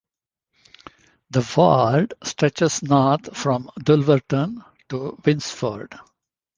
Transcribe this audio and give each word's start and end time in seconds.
The 1.29 1.47
ward 1.55 2.15
stretches 2.23 2.81
north 2.81 3.37
from 3.37 3.69
"Dulverton" 3.79 4.65
to 4.89 5.15
Winsford. 5.23 5.93